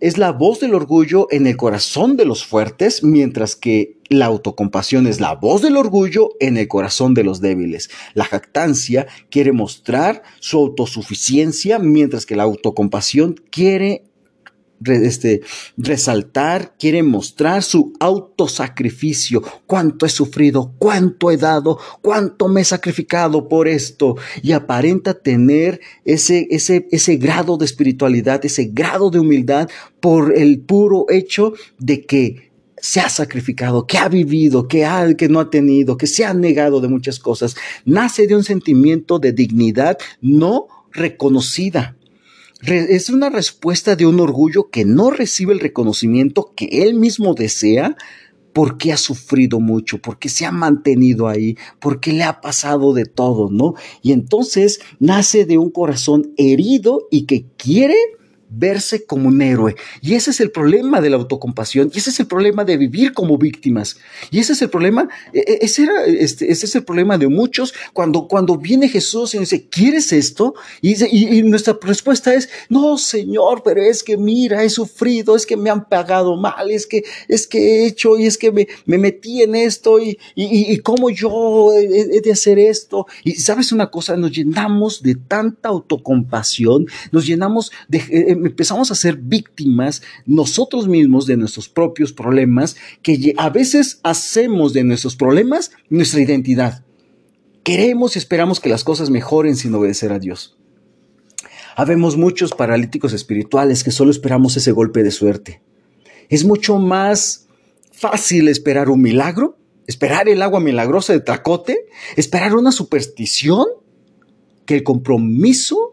es 0.00 0.18
la 0.18 0.32
voz 0.32 0.60
del 0.60 0.74
orgullo 0.74 1.26
en 1.30 1.46
el 1.46 1.56
corazón 1.56 2.16
de 2.16 2.26
los 2.26 2.44
fuertes, 2.44 3.02
mientras 3.02 3.56
que 3.56 3.95
la 4.08 4.26
autocompasión 4.26 5.06
es 5.06 5.20
la 5.20 5.34
voz 5.34 5.62
del 5.62 5.76
orgullo 5.76 6.30
en 6.40 6.56
el 6.56 6.68
corazón 6.68 7.14
de 7.14 7.24
los 7.24 7.40
débiles. 7.40 7.90
La 8.14 8.24
jactancia 8.24 9.06
quiere 9.30 9.52
mostrar 9.52 10.22
su 10.40 10.58
autosuficiencia, 10.58 11.78
mientras 11.78 12.26
que 12.26 12.36
la 12.36 12.44
autocompasión 12.44 13.34
quiere 13.50 14.04
este, 14.84 15.40
resaltar, 15.76 16.74
quiere 16.78 17.02
mostrar 17.02 17.62
su 17.62 17.94
autosacrificio, 17.98 19.42
cuánto 19.66 20.04
he 20.06 20.08
sufrido, 20.08 20.74
cuánto 20.78 21.30
he 21.30 21.36
dado, 21.36 21.78
cuánto 22.02 22.48
me 22.48 22.60
he 22.60 22.64
sacrificado 22.64 23.48
por 23.48 23.68
esto 23.68 24.16
y 24.42 24.52
aparenta 24.52 25.14
tener 25.14 25.80
ese, 26.04 26.46
ese, 26.50 26.86
ese 26.90 27.16
grado 27.16 27.56
de 27.56 27.64
espiritualidad, 27.64 28.44
ese 28.44 28.66
grado 28.66 29.10
de 29.10 29.18
humildad 29.18 29.68
por 30.00 30.36
el 30.36 30.60
puro 30.60 31.06
hecho 31.08 31.54
de 31.78 32.04
que 32.04 32.45
se 32.78 33.00
ha 33.00 33.08
sacrificado, 33.08 33.86
que 33.86 33.98
ha 33.98 34.08
vivido, 34.08 34.68
que, 34.68 34.84
ha, 34.84 35.14
que 35.14 35.28
no 35.28 35.40
ha 35.40 35.50
tenido, 35.50 35.96
que 35.96 36.06
se 36.06 36.24
ha 36.24 36.34
negado 36.34 36.80
de 36.80 36.88
muchas 36.88 37.18
cosas, 37.18 37.56
nace 37.84 38.26
de 38.26 38.36
un 38.36 38.44
sentimiento 38.44 39.18
de 39.18 39.32
dignidad 39.32 39.98
no 40.20 40.68
reconocida 40.92 41.96
es 42.62 43.10
una 43.10 43.28
respuesta 43.28 43.96
de 43.96 44.06
un 44.06 44.18
orgullo 44.20 44.70
que 44.70 44.84
no 44.84 45.10
recibe 45.10 45.52
el 45.52 45.60
reconocimiento 45.60 46.52
que 46.56 46.66
él 46.82 46.94
mismo 46.94 47.34
desea 47.34 47.96
porque 48.52 48.90
ha 48.90 48.96
sufrido 48.96 49.60
mucho, 49.60 50.00
porque 50.00 50.30
se 50.30 50.46
ha 50.46 50.50
mantenido 50.50 51.28
ahí, 51.28 51.58
porque 51.78 52.14
le 52.14 52.24
ha 52.24 52.40
pasado 52.40 52.94
de 52.94 53.04
todo, 53.04 53.50
¿no? 53.50 53.74
Y 54.00 54.12
entonces 54.12 54.80
nace 54.98 55.44
de 55.44 55.58
un 55.58 55.70
corazón 55.70 56.32
herido 56.38 57.06
y 57.10 57.26
que 57.26 57.44
quiere 57.58 57.96
verse 58.48 59.04
como 59.04 59.28
un 59.28 59.42
héroe. 59.42 59.76
Y 60.00 60.14
ese 60.14 60.30
es 60.30 60.40
el 60.40 60.50
problema 60.50 61.00
de 61.00 61.10
la 61.10 61.16
autocompasión, 61.16 61.90
y 61.92 61.98
ese 61.98 62.10
es 62.10 62.20
el 62.20 62.26
problema 62.26 62.64
de 62.64 62.76
vivir 62.76 63.12
como 63.12 63.38
víctimas. 63.38 63.96
Y 64.30 64.38
ese 64.38 64.52
es 64.52 64.62
el 64.62 64.70
problema, 64.70 65.08
e, 65.32 65.40
e, 65.40 65.58
este, 65.62 66.50
ese 66.50 66.66
es 66.66 66.74
el 66.74 66.84
problema 66.84 67.18
de 67.18 67.28
muchos 67.28 67.74
cuando, 67.92 68.28
cuando 68.28 68.56
viene 68.56 68.88
Jesús 68.88 69.34
y 69.34 69.38
dice, 69.38 69.68
¿quieres 69.68 70.12
esto? 70.12 70.54
Y, 70.80 71.42
nuestra 71.42 71.78
respuesta 71.80 72.34
es, 72.34 72.48
no, 72.68 72.98
Señor, 72.98 73.62
pero 73.64 73.82
es 73.82 74.02
que 74.02 74.16
mira, 74.16 74.62
he 74.62 74.70
sufrido, 74.70 75.36
es 75.36 75.46
que 75.46 75.56
me 75.56 75.70
han 75.70 75.88
pagado 75.88 76.36
mal, 76.36 76.70
es 76.70 76.86
que, 76.86 77.04
es 77.28 77.46
que 77.46 77.58
he 77.58 77.86
hecho 77.86 78.18
y 78.18 78.26
es 78.26 78.38
que 78.38 78.52
me, 78.52 78.66
me 78.84 78.98
metí 78.98 79.42
en 79.42 79.54
esto 79.54 80.00
y, 80.00 80.18
y, 80.34 80.78
cómo 80.78 81.10
yo 81.10 81.72
he, 81.72 82.16
he 82.16 82.20
de 82.20 82.32
hacer 82.32 82.58
esto. 82.58 83.06
Y 83.24 83.32
sabes 83.32 83.72
una 83.72 83.90
cosa, 83.90 84.16
nos 84.16 84.32
llenamos 84.32 85.02
de 85.02 85.14
tanta 85.14 85.68
autocompasión, 85.68 86.86
nos 87.12 87.26
llenamos 87.26 87.72
de 87.88 87.98
eh, 87.98 88.35
empezamos 88.44 88.90
a 88.90 88.94
ser 88.94 89.16
víctimas 89.16 90.02
nosotros 90.26 90.88
mismos 90.88 91.26
de 91.26 91.36
nuestros 91.36 91.68
propios 91.68 92.12
problemas, 92.12 92.76
que 93.02 93.34
a 93.36 93.50
veces 93.50 94.00
hacemos 94.02 94.72
de 94.72 94.84
nuestros 94.84 95.16
problemas 95.16 95.70
nuestra 95.88 96.20
identidad. 96.20 96.84
Queremos 97.62 98.14
y 98.14 98.18
esperamos 98.18 98.60
que 98.60 98.68
las 98.68 98.84
cosas 98.84 99.10
mejoren 99.10 99.56
sin 99.56 99.74
obedecer 99.74 100.12
a 100.12 100.18
Dios. 100.18 100.56
Habemos 101.74 102.16
muchos 102.16 102.52
paralíticos 102.52 103.12
espirituales 103.12 103.84
que 103.84 103.90
solo 103.90 104.10
esperamos 104.10 104.56
ese 104.56 104.72
golpe 104.72 105.02
de 105.02 105.10
suerte. 105.10 105.60
Es 106.28 106.44
mucho 106.44 106.78
más 106.78 107.48
fácil 107.92 108.48
esperar 108.48 108.88
un 108.88 109.02
milagro, 109.02 109.58
esperar 109.86 110.28
el 110.28 110.42
agua 110.42 110.60
milagrosa 110.60 111.12
de 111.12 111.20
Tracote, 111.20 111.86
esperar 112.16 112.54
una 112.54 112.72
superstición, 112.72 113.66
que 114.64 114.74
el 114.74 114.82
compromiso 114.82 115.85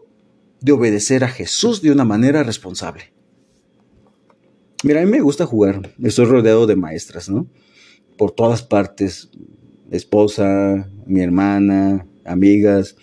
de 0.64 0.72
obedecer 0.72 1.24
a 1.24 1.28
Jesús 1.28 1.82
de 1.82 1.92
una 1.92 2.06
manera 2.06 2.42
responsable. 2.42 3.12
Mira, 4.82 5.02
a 5.02 5.04
mí 5.04 5.10
me 5.10 5.20
gusta 5.20 5.44
jugar, 5.44 5.92
estoy 6.02 6.24
rodeado 6.24 6.66
de 6.66 6.74
maestras, 6.74 7.28
¿no? 7.28 7.46
Por 8.16 8.30
todas 8.30 8.62
partes, 8.62 9.28
esposa, 9.90 10.88
mi 11.04 11.20
hermana, 11.20 12.06
amigas, 12.24 12.96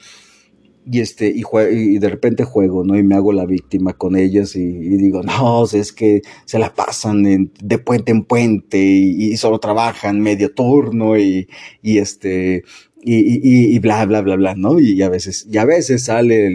y 0.91 1.01
este 1.01 1.27
y, 1.29 1.43
y, 1.71 1.99
de 1.99 2.09
repente 2.09 2.43
juego 2.43 2.83
no 2.83 2.97
y 2.97 3.03
me 3.03 3.13
hago 3.13 3.31
la 3.31 3.45
víctima 3.45 3.93
con 3.93 4.15
ellas 4.15 4.55
y, 4.55 4.67
digo 4.97 5.21
no 5.21 5.63
es 5.71 5.93
que 5.93 6.23
se 6.45 6.57
la 6.57 6.73
pasan 6.73 7.51
de 7.61 7.77
puente 7.77 8.11
en 8.11 8.23
puente 8.23 8.79
y, 8.79 9.37
solo 9.37 9.59
trabajan 9.59 10.19
medio 10.19 10.51
turno 10.51 11.15
y 11.19 11.47
este 11.83 12.63
y, 13.03 13.75
y, 13.75 13.79
bla, 13.79 14.05
bla, 14.05 14.21
bla, 14.21 14.35
bla, 14.35 14.55
¿no? 14.55 14.79
Y 14.79 15.01
a 15.01 15.09
veces, 15.09 15.47
y 15.51 15.57
a 15.57 15.65
veces 15.65 16.05
sale 16.05 16.49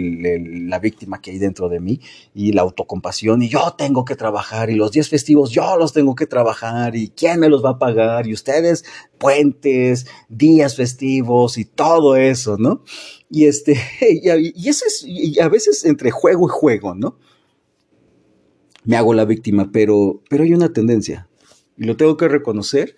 la 0.67 0.79
víctima 0.79 1.21
que 1.21 1.33
hay 1.33 1.39
dentro 1.39 1.69
de 1.69 1.81
mí 1.81 2.01
y 2.35 2.53
la 2.53 2.63
autocompasión 2.63 3.43
y 3.43 3.49
yo 3.49 3.75
tengo 3.77 4.05
que 4.05 4.15
trabajar 4.15 4.71
y 4.71 4.77
los 4.77 4.93
días 4.93 5.09
festivos 5.09 5.51
yo 5.51 5.77
los 5.77 5.93
tengo 5.93 6.15
que 6.15 6.27
trabajar 6.27 6.95
y 6.95 7.09
quién 7.09 7.41
me 7.41 7.49
los 7.49 7.65
va 7.65 7.71
a 7.71 7.79
pagar 7.79 8.29
y 8.29 8.33
ustedes 8.33 8.85
puentes, 9.19 10.07
días 10.29 10.77
festivos 10.77 11.59
y 11.59 11.65
todo 11.65 12.15
eso, 12.15 12.57
¿no? 12.59 12.85
Y 13.29 13.47
este, 13.47 13.73
y, 14.01 14.69
eso 14.69 14.85
es, 14.87 15.05
y 15.07 15.41
a 15.41 15.49
veces 15.49 15.85
entre 15.85 16.13
juego 16.13 16.47
y 16.47 16.51
juego, 16.53 16.95
¿no? 16.95 17.19
Me 18.85 18.97
hago 18.97 19.15
la 19.15 19.25
víctima, 19.25 19.71
pero, 19.73 20.23
pero 20.31 20.45
hay 20.45 20.55
una 20.55 20.73
tendencia 20.73 21.29
y 21.77 21.85
lo 21.85 21.97
tengo 21.97 22.17
que 22.17 22.29
reconocer 22.29 22.95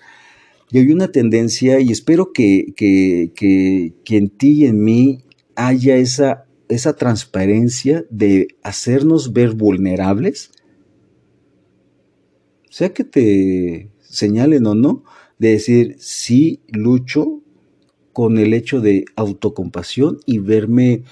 y 0.70 0.78
hay 0.78 0.92
una 0.92 1.10
tendencia, 1.10 1.80
y 1.80 1.90
espero 1.90 2.32
que, 2.32 2.74
que, 2.76 3.32
que, 3.34 4.16
en 4.16 4.28
ti 4.28 4.64
y 4.64 4.66
en 4.66 4.82
mí 4.82 5.24
haya 5.56 5.96
esa, 5.96 6.46
esa 6.68 6.94
transparencia 6.94 8.04
de 8.10 8.48
hacernos 8.62 9.32
ver 9.32 9.54
vulnerables, 9.54 10.50
sea 12.68 12.92
que 12.92 13.04
te 13.04 13.90
señalen 14.00 14.66
o 14.66 14.74
no, 14.74 15.04
de 15.38 15.52
decir, 15.52 15.96
sí, 16.00 16.60
lucho 16.68 17.42
con 18.12 18.38
el 18.38 18.52
hecho 18.52 18.80
de 18.80 19.06
autocompasión 19.16 20.18
y 20.26 20.38
verme, 20.38 21.04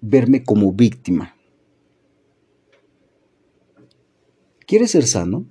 verme 0.00 0.42
como 0.42 0.72
víctima. 0.72 1.36
¿Quieres 4.66 4.92
ser 4.92 5.04
sano? 5.04 5.46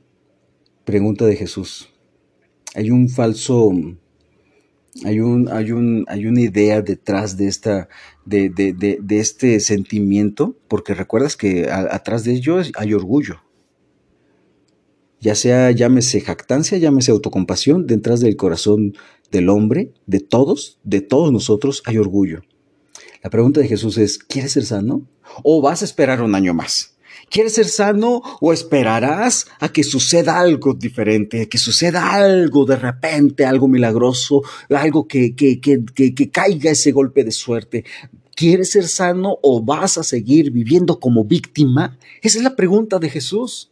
Pregunta 0.85 1.25
de 1.25 1.35
Jesús 1.35 1.89
hay 2.75 2.91
un 2.91 3.09
falso, 3.09 3.71
hay, 5.03 5.19
un, 5.19 5.49
hay, 5.49 5.71
un, 5.71 6.05
hay 6.07 6.25
una 6.25 6.41
idea 6.41 6.81
detrás 6.81 7.37
de, 7.37 7.47
esta, 7.47 7.89
de, 8.25 8.49
de, 8.49 8.73
de, 8.73 9.19
este 9.19 9.59
sentimiento, 9.59 10.55
porque 10.67 10.93
recuerdas 10.93 11.35
que 11.35 11.69
atrás 11.69 12.23
de 12.23 12.33
ello 12.33 12.61
hay 12.75 12.93
orgullo. 12.93 13.41
Ya 15.21 15.35
sea, 15.35 15.71
llámese 15.71 16.21
jactancia, 16.21 16.77
llámese 16.77 17.11
autocompasión, 17.11 17.87
detrás 17.87 18.21
del 18.21 18.37
corazón 18.37 18.93
del 19.31 19.49
hombre, 19.49 19.91
de 20.05 20.19
todos, 20.21 20.79
de 20.83 21.01
todos 21.01 21.31
nosotros, 21.31 21.83
hay 21.85 21.97
orgullo. 21.97 22.41
La 23.21 23.29
pregunta 23.29 23.59
de 23.59 23.67
Jesús 23.67 23.97
es, 23.97 24.17
¿quieres 24.17 24.53
ser 24.53 24.65
sano? 24.65 25.05
¿O 25.43 25.61
vas 25.61 25.81
a 25.81 25.85
esperar 25.85 26.21
un 26.21 26.35
año 26.35 26.53
más? 26.53 26.95
¿Quieres 27.29 27.53
ser 27.53 27.65
sano 27.65 28.21
o 28.41 28.53
esperarás 28.53 29.47
a 29.59 29.69
que 29.69 29.83
suceda 29.83 30.39
algo 30.39 30.73
diferente, 30.73 31.47
que 31.47 31.57
suceda 31.57 32.13
algo 32.13 32.65
de 32.65 32.75
repente, 32.75 33.45
algo 33.45 33.67
milagroso, 33.67 34.41
algo 34.69 35.07
que, 35.07 35.35
que, 35.35 35.59
que, 35.59 35.83
que, 35.83 36.29
caiga 36.31 36.71
ese 36.71 36.91
golpe 36.91 37.23
de 37.23 37.31
suerte? 37.31 37.85
¿Quieres 38.35 38.71
ser 38.71 38.87
sano 38.87 39.37
o 39.41 39.63
vas 39.63 39.97
a 39.97 40.03
seguir 40.03 40.51
viviendo 40.51 40.99
como 40.99 41.25
víctima? 41.25 41.97
Esa 42.21 42.37
es 42.37 42.43
la 42.43 42.55
pregunta 42.55 42.99
de 42.99 43.09
Jesús. 43.09 43.71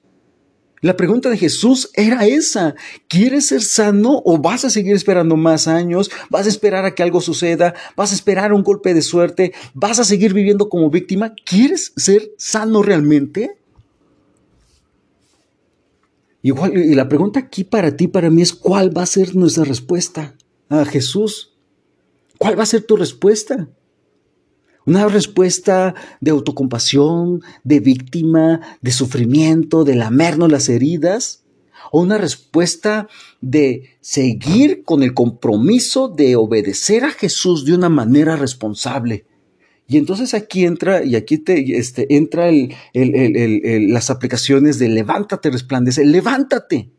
La 0.81 0.96
pregunta 0.96 1.29
de 1.29 1.38
Jesús 1.38 1.89
era 1.96 2.27
esa. 2.27 2.75
¿Quieres 3.07 3.48
ser 3.48 3.63
sano 3.63 4.22
o 4.24 4.38
vas 4.38 4.63
a 4.63 4.69
seguir 4.69 4.96
esperando 4.96 5.36
más 5.36 5.67
años? 5.67 6.12
¿Vas 6.29 6.46
a 6.46 6.50
esperar 6.50 6.86
a 6.86 6.93
que 6.93 7.01
algo 7.01 7.19
suceda? 7.19 7.74
¿Vas 7.96 8.12
a 8.12 8.15
esperar 8.15 8.53
un 8.53 8.63
golpe 8.63 8.93
de 8.93 9.01
suerte? 9.01 9.53
¿Vas 9.74 10.00
a 10.00 10.03
seguir 10.03 10.34
viviendo 10.34 10.69
como 10.69 10.89
víctima? 10.91 11.34
¿Quieres 11.46 11.93
ser 11.96 12.31
sano 12.38 12.84
realmente? 12.84 13.57
Igual, 16.43 16.77
y 16.77 16.93
la 16.93 17.10
pregunta 17.10 17.39
aquí 17.39 17.63
para 17.63 17.98
ti, 17.98 18.07
para 18.07 18.29
mí 18.29 18.43
es, 18.43 18.53
¿cuál 18.53 18.96
va 18.96 19.01
a 19.01 19.07
ser 19.07 19.36
nuestra 19.36 19.63
respuesta 19.63 20.36
a 20.69 20.86
Jesús? 20.86 21.53
¿Cuál 22.38 22.57
va 22.57 22.63
a 22.63 22.67
ser 22.67 22.84
tu 22.84 22.96
respuesta? 22.96 23.67
Una 24.88 25.06
respuesta 25.10 25.96
de 26.22 26.32
autocompasión, 26.32 27.41
de 27.65 27.82
víctima, 27.82 28.62
de 28.82 28.91
sufrimiento, 28.91 29.84
de 29.84 29.96
lamernos 29.96 30.50
las 30.50 30.70
heridas. 30.70 31.44
O 31.91 32.01
una 32.01 32.17
respuesta 32.17 33.10
de 33.41 33.98
seguir 34.00 34.84
con 34.84 35.03
el 35.03 35.13
compromiso 35.13 36.08
de 36.08 36.38
obedecer 36.38 37.03
a 37.03 37.12
Jesús 37.12 37.65
de 37.65 37.75
una 37.75 37.89
manera 37.89 38.38
responsable. 38.38 39.25
Y 39.89 39.98
entonces 39.98 40.34
aquí 40.34 40.63
entra, 40.65 41.03
y 41.03 41.17
aquí 41.17 41.38
te, 41.38 41.77
este, 41.77 42.15
entra 42.15 42.48
el, 42.50 42.74
las 43.94 44.10
aplicaciones 44.10 44.79
de 44.79 44.88
levántate, 44.88 45.50
resplandece, 45.50 46.06
levántate. 46.06 46.89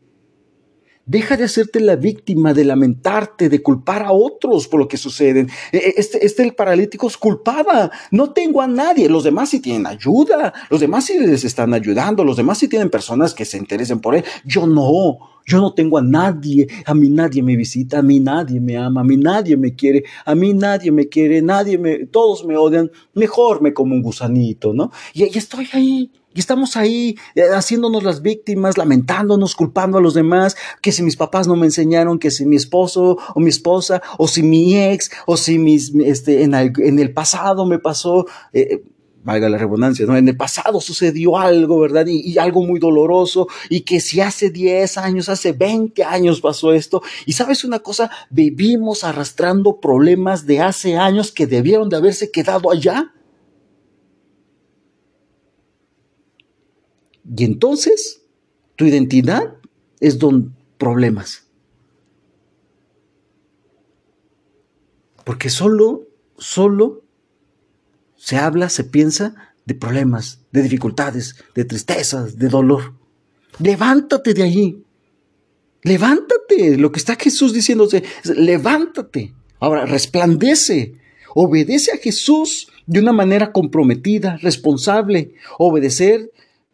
Deja 1.09 1.35
de 1.37 1.45
hacerte 1.45 1.79
la 1.79 1.95
víctima, 1.95 2.53
de 2.53 2.63
lamentarte, 2.63 3.49
de 3.49 3.63
culpar 3.63 4.03
a 4.03 4.11
otros 4.11 4.67
por 4.67 4.79
lo 4.79 4.87
que 4.87 4.95
sucede. 4.95 5.47
E, 5.71 5.77
e, 5.77 5.93
este, 5.97 6.23
este 6.23 6.43
el 6.43 6.53
paralítico 6.53 7.09
culpaba. 7.19 7.89
No 8.11 8.31
tengo 8.31 8.61
a 8.61 8.67
nadie. 8.67 9.09
Los 9.09 9.23
demás 9.23 9.49
sí 9.49 9.59
tienen 9.59 9.87
ayuda. 9.87 10.53
Los 10.69 10.81
demás 10.81 11.05
sí 11.05 11.17
les 11.17 11.43
están 11.43 11.73
ayudando. 11.73 12.23
Los 12.23 12.37
demás 12.37 12.59
sí 12.59 12.67
tienen 12.67 12.91
personas 12.91 13.33
que 13.33 13.43
se 13.43 13.57
interesen 13.57 14.01
por 14.01 14.13
él. 14.13 14.23
Yo 14.45 14.67
no. 14.67 15.17
Yo 15.47 15.57
no 15.57 15.73
tengo 15.73 15.97
a 15.97 16.03
nadie. 16.03 16.67
A 16.85 16.93
mí 16.93 17.09
nadie 17.09 17.41
me 17.41 17.55
visita. 17.55 17.97
A 17.97 18.01
mí 18.03 18.19
nadie 18.19 18.59
me 18.59 18.77
ama. 18.77 19.01
A 19.01 19.03
mí 19.03 19.17
nadie 19.17 19.57
me 19.57 19.73
quiere. 19.73 20.03
A 20.25 20.35
mí 20.35 20.53
nadie 20.53 20.91
me 20.91 21.09
quiere. 21.09 21.41
Nadie 21.41 21.79
me, 21.79 22.05
todos 22.05 22.45
me 22.45 22.55
odian. 22.55 22.91
Mejor 23.15 23.63
me 23.63 23.73
como 23.73 23.95
un 23.95 24.03
gusanito, 24.03 24.75
¿no? 24.75 24.91
Y, 25.15 25.23
y 25.23 25.37
estoy 25.39 25.67
ahí 25.73 26.11
y 26.33 26.39
estamos 26.39 26.77
ahí 26.77 27.17
eh, 27.35 27.41
haciéndonos 27.55 28.03
las 28.03 28.21
víctimas, 28.21 28.77
lamentándonos, 28.77 29.55
culpando 29.55 29.97
a 29.97 30.01
los 30.01 30.13
demás, 30.13 30.55
que 30.81 30.91
si 30.91 31.01
mis 31.01 31.15
papás 31.15 31.47
no 31.47 31.55
me 31.55 31.65
enseñaron, 31.65 32.19
que 32.19 32.29
si 32.29 32.45
mi 32.45 32.55
esposo 32.55 33.17
o 33.33 33.39
mi 33.39 33.49
esposa, 33.49 34.01
o 34.17 34.27
si 34.27 34.43
mi 34.43 34.77
ex, 34.77 35.09
o 35.25 35.37
si 35.37 35.57
mis, 35.57 35.93
este, 35.95 36.43
en, 36.43 36.53
el, 36.53 37.13
pasado 37.13 37.65
me 37.65 37.79
pasó, 37.79 38.27
eh, 38.53 38.67
eh, 38.71 38.83
valga 39.23 39.49
la 39.49 39.57
redundancia, 39.57 40.05
¿no? 40.05 40.15
En 40.15 40.27
el 40.27 40.37
pasado 40.37 40.79
sucedió 40.81 41.37
algo, 41.37 41.79
¿verdad? 41.79 42.05
Y, 42.05 42.19
y, 42.19 42.37
algo 42.37 42.63
muy 42.63 42.79
doloroso, 42.79 43.47
y 43.67 43.81
que 43.81 43.99
si 43.99 44.21
hace 44.21 44.51
10 44.51 44.99
años, 44.99 45.29
hace 45.29 45.51
20 45.53 46.03
años 46.03 46.41
pasó 46.41 46.73
esto, 46.73 47.01
y 47.25 47.33
sabes 47.33 47.63
una 47.63 47.79
cosa, 47.79 48.11
vivimos 48.29 49.03
arrastrando 49.03 49.79
problemas 49.79 50.45
de 50.45 50.61
hace 50.61 50.95
años 50.95 51.31
que 51.31 51.47
debieron 51.47 51.89
de 51.89 51.97
haberse 51.97 52.29
quedado 52.29 52.71
allá. 52.71 53.13
Y 57.35 57.43
entonces 57.43 58.23
tu 58.75 58.85
identidad 58.85 59.55
es 59.99 60.19
don 60.19 60.55
problemas. 60.77 61.45
Porque 65.23 65.49
solo, 65.49 66.07
solo 66.37 67.03
se 68.15 68.37
habla, 68.37 68.69
se 68.69 68.83
piensa 68.83 69.53
de 69.65 69.75
problemas, 69.75 70.41
de 70.51 70.63
dificultades, 70.63 71.35
de 71.53 71.65
tristezas, 71.65 72.37
de 72.39 72.49
dolor. 72.49 72.93
Levántate 73.59 74.33
de 74.33 74.43
allí. 74.43 74.83
Levántate. 75.83 76.77
Lo 76.77 76.91
que 76.91 76.99
está 76.99 77.15
Jesús 77.15 77.53
diciéndose 77.53 78.03
es, 78.23 78.31
levántate. 78.31 79.35
Ahora, 79.59 79.85
resplandece. 79.85 80.95
Obedece 81.35 81.91
a 81.91 81.97
Jesús 81.97 82.67
de 82.87 82.99
una 82.99 83.13
manera 83.13 83.51
comprometida, 83.51 84.37
responsable. 84.37 85.35
Obedecer 85.59 86.31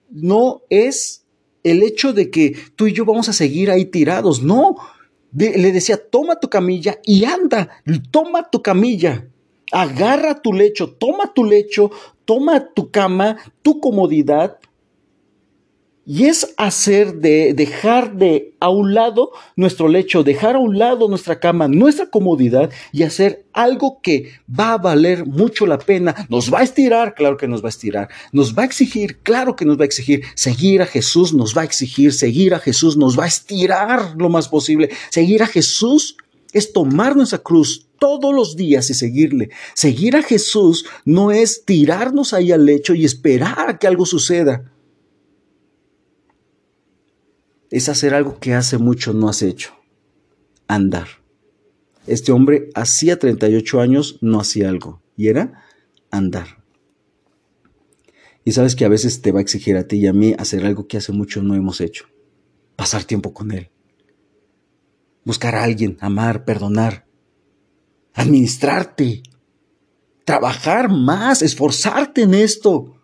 no 0.09 0.61
es 0.69 1.25
el 1.63 1.83
hecho 1.83 2.13
de 2.13 2.29
que 2.29 2.55
tú 2.75 2.87
y 2.87 2.93
yo 2.93 3.05
vamos 3.05 3.27
a 3.29 3.33
seguir 3.33 3.71
ahí 3.71 3.85
tirados, 3.85 4.43
no. 4.43 4.75
le 5.33 5.71
decía, 5.71 5.97
toma 5.97 6.39
tu 6.39 6.49
camilla 6.49 6.99
y 7.03 7.25
anda, 7.25 7.69
toma 8.11 8.49
tu 8.49 8.61
camilla, 8.61 9.27
agarra 9.71 10.41
tu 10.41 10.53
lecho, 10.53 10.91
toma 10.91 11.33
tu 11.33 11.43
lecho, 11.43 11.91
toma 12.23 12.73
tu 12.73 12.91
cama, 12.91 13.37
tu 13.61 13.79
comodidad 13.79 14.59
y 16.05 16.25
es 16.25 16.53
hacer 16.57 17.15
de 17.15 17.53
dejar 17.53 18.15
de 18.15 18.53
a 18.59 18.69
un 18.69 18.93
lado 18.93 19.31
nuestro 19.55 19.87
lecho, 19.87 20.23
dejar 20.23 20.55
a 20.55 20.59
un 20.59 20.77
lado 20.77 21.09
nuestra 21.09 21.39
cama, 21.39 21.67
nuestra 21.67 22.09
comodidad 22.09 22.69
y 22.91 23.03
hacer 23.03 23.45
algo 23.53 23.99
que 24.01 24.33
va 24.47 24.73
a 24.73 24.77
valer 24.77 25.25
mucho 25.25 25.65
la 25.65 25.79
pena. 25.79 26.27
Nos 26.29 26.53
va 26.53 26.59
a 26.59 26.63
estirar, 26.63 27.15
claro 27.15 27.37
que 27.37 27.47
nos 27.47 27.63
va 27.63 27.67
a 27.67 27.69
estirar. 27.69 28.09
Nos 28.31 28.55
va 28.55 28.63
a 28.63 28.65
exigir, 28.65 29.17
claro 29.23 29.55
que 29.55 29.65
nos 29.65 29.79
va 29.79 29.83
a 29.83 29.85
exigir. 29.85 30.23
Seguir 30.35 30.81
a 30.83 30.85
Jesús 30.85 31.33
nos 31.33 31.57
va 31.57 31.61
a 31.61 31.65
exigir, 31.65 32.13
seguir 32.13 32.53
a 32.53 32.59
Jesús 32.59 32.97
nos 32.97 33.17
va 33.17 33.23
a 33.23 33.27
estirar 33.27 34.13
lo 34.17 34.29
más 34.29 34.47
posible. 34.47 34.91
Seguir 35.09 35.41
a 35.41 35.47
Jesús 35.47 36.17
es 36.53 36.71
tomar 36.71 37.15
nuestra 37.15 37.39
cruz 37.39 37.87
todos 37.97 38.33
los 38.33 38.55
días 38.55 38.89
y 38.91 38.93
seguirle. 38.93 39.49
Seguir 39.73 40.15
a 40.15 40.21
Jesús 40.21 40.85
no 41.03 41.31
es 41.31 41.65
tirarnos 41.65 42.33
ahí 42.33 42.51
al 42.51 42.65
lecho 42.65 42.93
y 42.93 43.05
esperar 43.05 43.69
a 43.69 43.79
que 43.79 43.87
algo 43.87 44.05
suceda 44.05 44.71
es 47.75 47.89
hacer 47.89 48.13
algo 48.13 48.39
que 48.39 48.53
hace 48.53 48.77
mucho 48.77 49.11
no 49.13 49.27
has 49.27 49.41
hecho, 49.41 49.73
andar. 50.65 51.07
Este 52.07 52.31
hombre 52.31 52.69
hacía 52.73 53.19
38 53.19 53.81
años 53.81 54.17
no 54.21 54.39
hacía 54.39 54.69
algo 54.69 55.01
y 55.17 55.27
era 55.27 55.61
andar. 56.09 56.63
Y 58.45 58.53
sabes 58.53 58.77
que 58.77 58.85
a 58.85 58.89
veces 58.89 59.21
te 59.21 59.33
va 59.33 59.39
a 59.39 59.41
exigir 59.41 59.75
a 59.75 59.89
ti 59.89 59.97
y 59.97 60.07
a 60.07 60.13
mí 60.13 60.33
hacer 60.39 60.65
algo 60.65 60.87
que 60.87 60.95
hace 60.95 61.11
mucho 61.11 61.43
no 61.43 61.53
hemos 61.53 61.81
hecho. 61.81 62.05
Pasar 62.77 63.03
tiempo 63.03 63.33
con 63.33 63.51
Él. 63.51 63.69
Buscar 65.25 65.55
a 65.55 65.63
alguien, 65.63 65.97
amar, 65.99 66.45
perdonar. 66.45 67.05
Administrarte. 68.13 69.21
Trabajar 70.23 70.89
más, 70.89 71.41
esforzarte 71.41 72.21
en 72.21 72.35
esto 72.35 72.94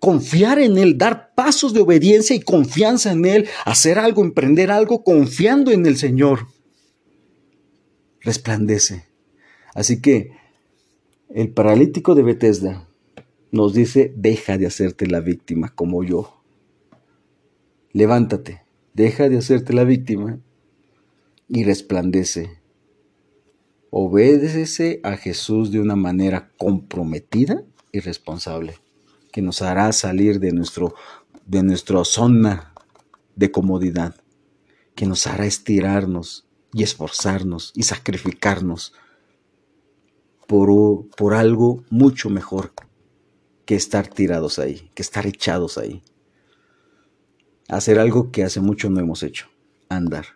confiar 0.00 0.58
en 0.58 0.78
Él, 0.78 0.98
dar 0.98 1.34
pasos 1.34 1.72
de 1.72 1.80
obediencia 1.80 2.36
y 2.36 2.40
confianza 2.40 3.12
en 3.12 3.24
Él, 3.24 3.48
hacer 3.64 3.98
algo, 3.98 4.22
emprender 4.22 4.70
algo 4.70 5.04
confiando 5.04 5.70
en 5.70 5.86
el 5.86 5.96
Señor. 5.96 6.48
Resplandece. 8.20 9.06
Así 9.74 10.00
que 10.00 10.32
el 11.30 11.52
paralítico 11.52 12.14
de 12.14 12.22
Bethesda 12.22 12.88
nos 13.50 13.74
dice, 13.74 14.12
deja 14.16 14.58
de 14.58 14.66
hacerte 14.66 15.06
la 15.06 15.20
víctima 15.20 15.74
como 15.74 16.02
yo. 16.04 16.42
Levántate, 17.92 18.62
deja 18.94 19.28
de 19.28 19.38
hacerte 19.38 19.72
la 19.72 19.84
víctima 19.84 20.40
y 21.48 21.64
resplandece. 21.64 22.60
Obedécese 23.90 25.00
a 25.04 25.16
Jesús 25.16 25.70
de 25.70 25.80
una 25.80 25.96
manera 25.96 26.50
comprometida 26.58 27.62
y 27.92 28.00
responsable 28.00 28.85
que 29.36 29.42
nos 29.42 29.60
hará 29.60 29.92
salir 29.92 30.40
de, 30.40 30.50
nuestro, 30.50 30.94
de 31.44 31.62
nuestra 31.62 32.02
zona 32.04 32.72
de 33.34 33.50
comodidad, 33.50 34.14
que 34.94 35.04
nos 35.04 35.26
hará 35.26 35.44
estirarnos 35.44 36.48
y 36.72 36.82
esforzarnos 36.82 37.70
y 37.74 37.82
sacrificarnos 37.82 38.94
por, 40.46 40.70
por 41.18 41.34
algo 41.34 41.84
mucho 41.90 42.30
mejor 42.30 42.72
que 43.66 43.74
estar 43.74 44.08
tirados 44.08 44.58
ahí, 44.58 44.90
que 44.94 45.02
estar 45.02 45.26
echados 45.26 45.76
ahí. 45.76 46.02
Hacer 47.68 47.98
algo 47.98 48.30
que 48.30 48.42
hace 48.42 48.62
mucho 48.62 48.88
no 48.88 49.00
hemos 49.00 49.22
hecho, 49.22 49.48
andar. 49.90 50.28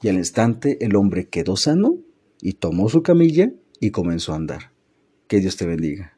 Y 0.00 0.10
al 0.10 0.14
instante 0.14 0.78
el 0.80 0.94
hombre 0.94 1.28
quedó 1.28 1.56
sano 1.56 1.96
y 2.40 2.52
tomó 2.52 2.88
su 2.88 3.02
camilla 3.02 3.50
y 3.80 3.90
comenzó 3.90 4.32
a 4.32 4.36
andar. 4.36 4.70
Que 5.26 5.40
Dios 5.40 5.56
te 5.56 5.66
bendiga. 5.66 6.11